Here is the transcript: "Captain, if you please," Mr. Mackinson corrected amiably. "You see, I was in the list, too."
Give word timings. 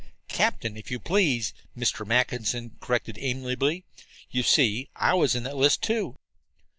"Captain, 0.29 0.77
if 0.77 0.89
you 0.89 0.99
please," 0.99 1.53
Mr. 1.77 2.07
Mackinson 2.07 2.71
corrected 2.79 3.19
amiably. 3.21 3.85
"You 4.31 4.41
see, 4.41 4.89
I 4.95 5.13
was 5.13 5.35
in 5.35 5.43
the 5.43 5.53
list, 5.53 5.83
too." 5.83 6.17